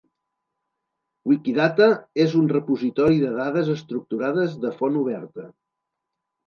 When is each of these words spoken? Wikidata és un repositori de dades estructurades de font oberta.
Wikidata 1.31 1.89
és 2.25 2.35
un 2.41 2.49
repositori 2.55 3.23
de 3.27 3.31
dades 3.39 3.73
estructurades 3.77 4.61
de 4.67 4.77
font 4.83 5.03
oberta. 5.07 5.49